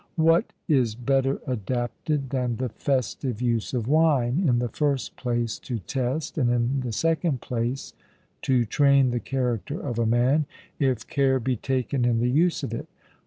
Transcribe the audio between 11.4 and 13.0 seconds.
taken in the use of it?